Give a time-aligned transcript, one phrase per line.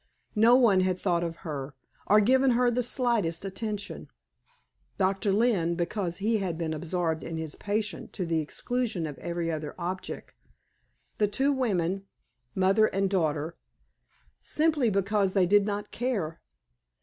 [0.33, 1.75] No one had thought of her,
[2.07, 4.07] or given her the slightest attention;
[4.97, 9.51] Doctor Lynne, because he had been absorbed in his patient to the exclusion of every
[9.51, 10.33] other object;
[11.19, 12.07] the two women
[12.55, 13.57] mother and daughter
[14.41, 16.41] simply because they did not care.